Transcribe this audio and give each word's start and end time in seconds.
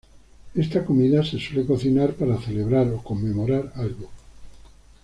Esta 0.55 0.83
comida 0.83 1.23
se 1.23 1.37
suele 1.39 1.63
cocinar 1.63 2.13
para 2.15 2.41
celebrar 2.41 2.87
o 2.87 3.03
conmemorar 3.03 3.71
algo. 3.75 4.09